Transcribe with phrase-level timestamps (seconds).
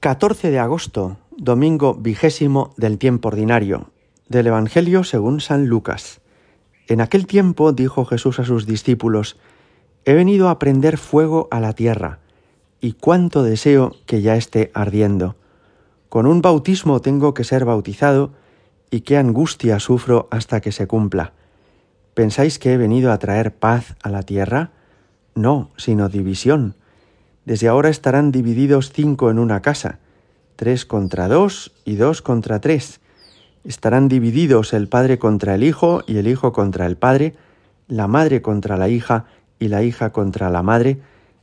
[0.00, 3.90] 14 de agosto, domingo vigésimo del tiempo ordinario,
[4.30, 6.22] del Evangelio según San Lucas.
[6.88, 9.36] En aquel tiempo dijo Jesús a sus discípulos,
[10.06, 12.18] He venido a prender fuego a la tierra,
[12.80, 15.36] y cuánto deseo que ya esté ardiendo.
[16.08, 18.32] Con un bautismo tengo que ser bautizado,
[18.90, 21.34] y qué angustia sufro hasta que se cumpla.
[22.14, 24.70] ¿Pensáis que he venido a traer paz a la tierra?
[25.34, 26.74] No, sino división.
[27.44, 29.98] Desde ahora estarán divididos cinco en una casa,
[30.56, 33.00] tres contra dos y dos contra tres.
[33.64, 37.34] Estarán divididos el padre contra el hijo y el hijo contra el padre,
[37.88, 39.26] la madre contra la hija
[39.58, 41.00] y la hija contra la madre,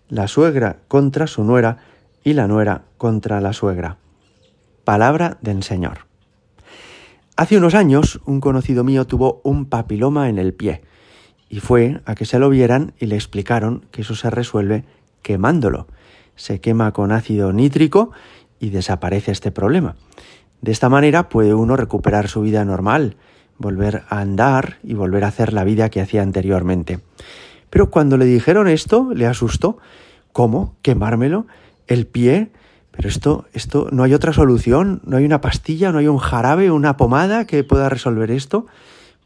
[0.10, 1.78] la suegra contra su nuera
[2.24, 3.98] y la nuera contra la suegra.
[4.84, 6.08] Palabra del Señor.
[7.36, 10.82] Hace unos años un conocido mío tuvo un papiloma en el pie
[11.50, 14.86] y fue a que se lo vieran y le explicaron que eso se resuelve
[15.28, 15.88] quemándolo.
[16.38, 18.12] Se quema con ácido nítrico
[18.62, 19.98] y desaparece este problema.
[20.62, 23.18] De esta manera puede uno recuperar su vida normal,
[23.58, 27.02] volver a andar y volver a hacer la vida que hacía anteriormente.
[27.70, 29.80] Pero cuando le dijeron esto, le asustó.
[30.32, 30.78] ¿Cómo?
[30.82, 31.46] ¿Quemármelo?
[31.88, 32.52] ¿El pie?
[32.92, 36.72] Pero esto, esto, no hay otra solución, no hay una pastilla, no hay un jarabe,
[36.72, 38.66] una pomada que pueda resolver esto,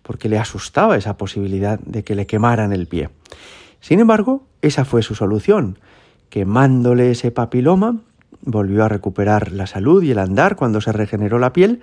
[0.02, 3.11] porque le asustaba esa posibilidad de que le quemaran el pie.
[3.81, 5.77] Sin embargo, esa fue su solución
[6.31, 7.97] quemándole ese papiloma,
[8.41, 11.81] volvió a recuperar la salud y el andar cuando se regeneró la piel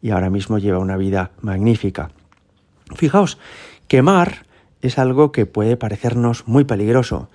[0.00, 2.10] y ahora mismo lleva una vida magnífica.
[2.96, 3.38] Fijaos,
[3.88, 4.46] quemar
[4.80, 7.28] es algo que puede parecernos muy peligroso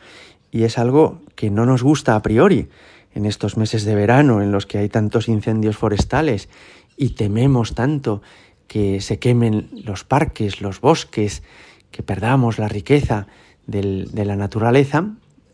[0.52, 2.69] y es algo que no nos gusta a priori
[3.13, 6.49] en estos meses de verano en los que hay tantos incendios forestales
[6.97, 8.23] y tememos tanto
[8.67, 11.43] que se quemen los parques, los bosques,
[11.91, 13.27] que perdamos la riqueza
[13.68, 15.06] de la naturaleza,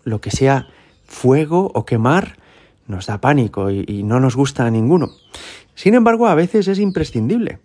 [0.04, 0.68] lo que sea
[1.06, 2.38] fuego o quemar
[2.88, 5.10] nos da pánico y, no nos gusta a ninguno.
[5.76, 7.60] Sin embargo, a veces es imprescindible.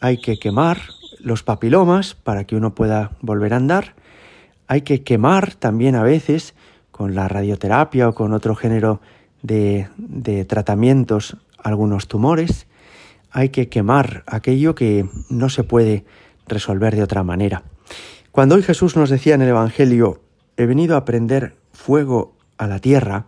[0.00, 0.78] Hay que quemar
[1.20, 3.94] los papilomas para que uno pueda volver a andar.
[4.66, 6.54] Hay que quemar también a veces
[6.90, 9.00] con la radioterapia o con otro género
[9.42, 9.88] de,
[10.48, 12.66] tratamientos algunos tumores.
[13.30, 16.04] Hay que quemar aquello que no se puede
[16.46, 17.64] resolver de otra manera.
[18.34, 20.20] Cuando hoy Jesús nos decía en el Evangelio,
[20.56, 23.26] he venido a prender fuego a la tierra,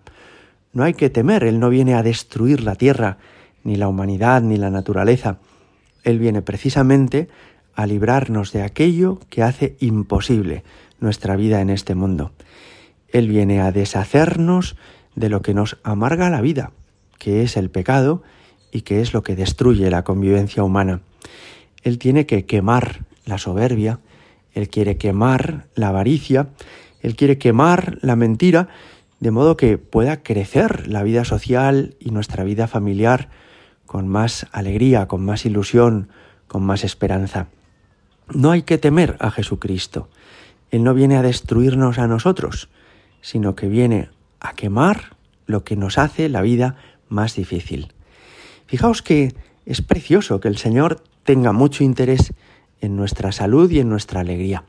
[0.72, 3.18] no hay que temer, Él no viene a destruir la tierra,
[3.62, 5.38] ni la humanidad, ni la naturaleza.
[6.02, 7.28] Él viene precisamente
[7.76, 10.64] a librarnos de aquello que hace imposible
[10.98, 12.32] nuestra vida en este mundo.
[13.06, 14.74] Él viene a deshacernos
[15.14, 16.72] de lo que nos amarga la vida,
[17.20, 18.24] que es el pecado
[18.72, 21.00] y que es lo que destruye la convivencia humana.
[21.84, 24.00] Él tiene que quemar la soberbia,
[24.56, 26.48] Él quiere quemar la avaricia,
[27.02, 28.68] Él quiere quemar la mentira
[29.20, 33.28] de modo que pueda crecer la vida social y nuestra vida familiar
[33.84, 36.08] con más alegría, con más ilusión,
[36.48, 37.48] con más esperanza.
[38.32, 40.08] No hay que temer a Jesucristo.
[40.70, 42.70] Él no viene a destruirnos a nosotros,
[43.20, 44.08] sino que viene
[44.40, 46.76] a quemar lo que nos hace la vida
[47.10, 47.92] más difícil.
[48.64, 49.34] Fijaos que
[49.66, 52.32] es precioso que el Señor tenga mucho interés
[52.80, 54.64] en nuestra salud y en nuestra alegría.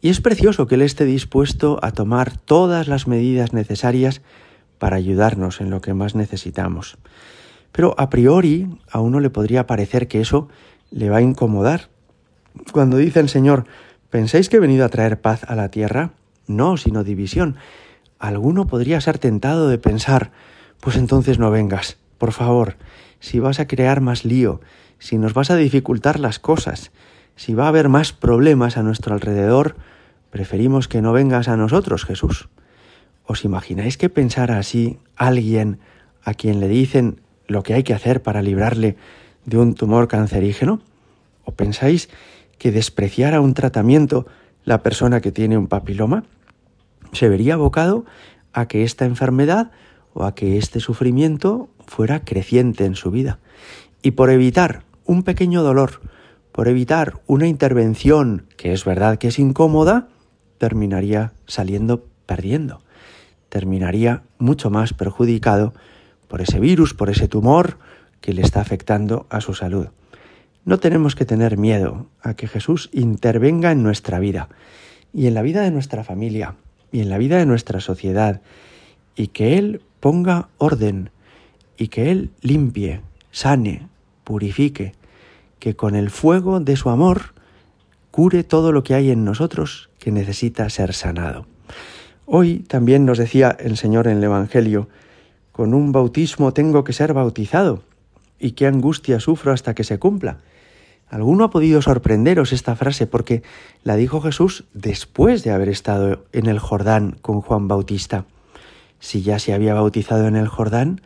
[0.00, 4.22] Y es precioso que Él esté dispuesto a tomar todas las medidas necesarias
[4.78, 6.98] para ayudarnos en lo que más necesitamos.
[7.72, 10.48] Pero a priori a uno le podría parecer que eso
[10.90, 11.88] le va a incomodar.
[12.72, 13.64] Cuando dice el Señor,
[14.10, 16.12] ¿pensáis que he venido a traer paz a la tierra?
[16.46, 17.56] No, sino división.
[18.18, 20.32] Alguno podría ser tentado de pensar,
[20.80, 22.76] pues entonces no vengas, por favor,
[23.20, 24.60] si vas a crear más lío,
[24.98, 26.92] si nos vas a dificultar las cosas,
[27.36, 29.76] si va a haber más problemas a nuestro alrededor,
[30.34, 32.48] Preferimos que no vengas a nosotros, Jesús.
[33.24, 35.78] ¿Os imagináis que pensara así alguien
[36.24, 38.96] a quien le dicen lo que hay que hacer para librarle
[39.44, 40.80] de un tumor cancerígeno?
[41.44, 42.08] ¿O pensáis
[42.58, 44.26] que despreciara un tratamiento
[44.64, 46.24] la persona que tiene un papiloma?
[47.12, 48.04] Se vería abocado
[48.52, 49.70] a que esta enfermedad
[50.14, 53.38] o a que este sufrimiento fuera creciente en su vida.
[54.02, 56.00] Y por evitar un pequeño dolor,
[56.54, 60.06] por evitar una intervención que es verdad que es incómoda,
[60.58, 62.80] terminaría saliendo perdiendo,
[63.48, 65.74] terminaría mucho más perjudicado
[66.28, 67.78] por ese virus, por ese tumor
[68.20, 69.88] que le está afectando a su salud.
[70.64, 74.48] No tenemos que tener miedo a que Jesús intervenga en nuestra vida
[75.12, 76.54] y en la vida de nuestra familia
[76.92, 78.42] y en la vida de nuestra sociedad
[79.16, 81.10] y que Él ponga orden
[81.76, 83.00] y que Él limpie,
[83.32, 83.88] sane,
[84.22, 84.92] purifique,
[85.64, 87.32] que con el fuego de su amor
[88.10, 91.46] cure todo lo que hay en nosotros que necesita ser sanado.
[92.26, 94.90] Hoy también nos decía el Señor en el Evangelio,
[95.52, 97.82] con un bautismo tengo que ser bautizado,
[98.38, 100.36] y qué angustia sufro hasta que se cumpla.
[101.08, 103.42] ¿Alguno ha podido sorprenderos esta frase porque
[103.84, 108.26] la dijo Jesús después de haber estado en el Jordán con Juan Bautista?
[109.00, 111.00] Si ya se había bautizado en el Jordán,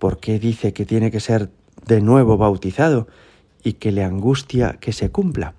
[0.00, 1.50] ¿por qué dice que tiene que ser
[1.86, 3.06] de nuevo bautizado
[3.62, 5.54] y que le angustia que se cumpla?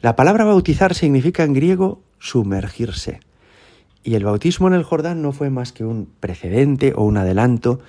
[0.00, 3.20] La palabra bautizar significa en griego sumergirse.
[4.02, 7.80] Y el bautismo en el Jordán no fue más que un precedente o un adelanto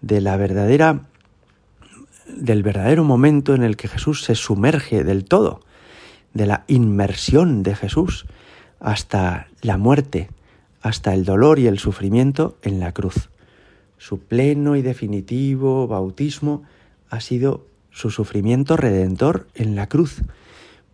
[0.00, 1.02] de la verdadera
[2.26, 5.60] del verdadero momento en el que Jesús se sumerge del todo,
[6.34, 8.26] de la inmersión de Jesús
[8.80, 10.28] hasta la muerte,
[10.80, 13.30] hasta el dolor y el sufrimiento en la cruz.
[13.98, 16.64] Su pleno y definitivo bautismo
[17.08, 20.22] ha sido su sufrimiento redentor en la cruz,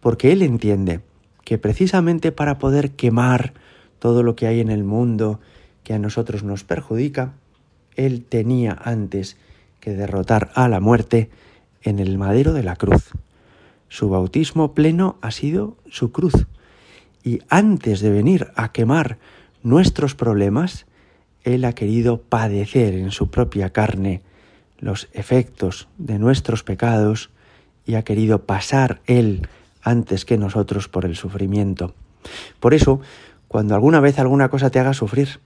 [0.01, 1.01] porque Él entiende
[1.45, 3.55] que precisamente para poder quemar
[3.99, 5.41] todo lo que hay en el mundo
[5.83, 7.33] que a nosotros nos perjudica,
[7.97, 9.39] Él tenía antes
[9.81, 11.31] que derrotar a la muerte
[11.83, 13.11] en el madero de la cruz.
[13.89, 16.47] Su bautismo pleno ha sido su cruz.
[17.25, 19.19] Y antes de venir a quemar
[19.63, 20.87] nuestros problemas,
[21.43, 24.23] Él ha querido padecer en su propia carne
[24.79, 27.31] los efectos de nuestros pecados
[27.85, 29.49] y ha querido pasar Él
[29.83, 31.95] antes que nosotros por el sufrimiento.
[32.61, 33.01] Por eso,
[33.49, 35.41] cuando alguna vez alguna cosa te haga sufrir,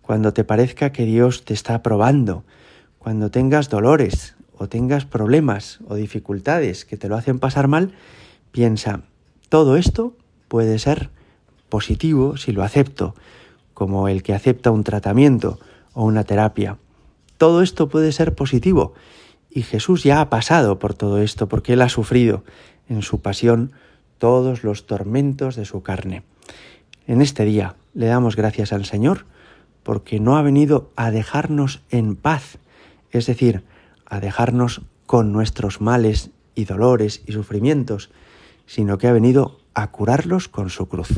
[0.00, 2.44] cuando te parezca que Dios te está probando,
[2.98, 7.92] cuando tengas dolores o tengas problemas o dificultades que te lo hacen pasar mal,
[8.52, 9.02] piensa,
[9.48, 10.16] todo esto
[10.48, 11.10] puede ser
[11.68, 13.14] positivo si lo acepto,
[13.74, 15.58] como el que acepta un tratamiento
[15.94, 16.78] o una terapia.
[17.42, 18.94] Todo esto puede ser positivo
[19.50, 22.44] y Jesús ya ha pasado por todo esto porque Él ha sufrido
[22.88, 23.72] en su pasión
[24.18, 26.22] todos los tormentos de su carne.
[27.08, 29.26] En este día le damos gracias al Señor
[29.82, 32.58] porque no ha venido a dejarnos en paz,
[33.10, 33.64] es decir,
[34.06, 38.10] a dejarnos con nuestros males y dolores y sufrimientos,
[38.66, 41.10] sino que ha venido a curarlos con su cruz.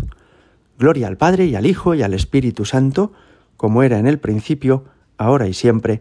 [0.79, 3.13] Gloria al Padre y al Hijo y al Espíritu Santo,
[3.59, 4.87] como era en el principio,
[5.19, 6.01] ahora y siempre,